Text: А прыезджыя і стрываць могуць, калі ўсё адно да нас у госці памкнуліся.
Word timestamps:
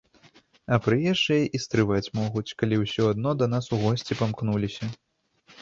А 0.77 0.79
прыезджыя 0.85 1.43
і 1.59 1.61
стрываць 1.65 2.13
могуць, 2.21 2.45
калі 2.63 2.75
ўсё 2.85 3.03
адно 3.13 3.35
да 3.43 3.49
нас 3.55 3.71
у 3.79 3.81
госці 3.85 4.21
памкнуліся. 4.23 4.91